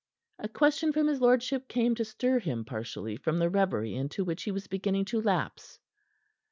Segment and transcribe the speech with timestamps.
[0.39, 4.41] A question from his lordship came to stir him partially from the reverie into which
[4.41, 5.77] he was beginning to lapse.